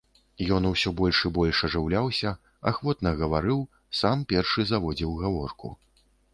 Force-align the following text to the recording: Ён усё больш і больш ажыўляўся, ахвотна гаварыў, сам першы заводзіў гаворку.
Ён 0.53 0.63
усё 0.69 0.89
больш 1.01 1.19
і 1.29 1.31
больш 1.35 1.59
ажыўляўся, 1.67 2.33
ахвотна 2.73 3.13
гаварыў, 3.21 3.63
сам 4.03 4.27
першы 4.35 4.69
заводзіў 4.73 5.17
гаворку. 5.25 5.67